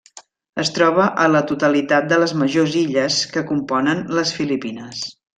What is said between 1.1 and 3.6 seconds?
a la totalitat de les majors illes que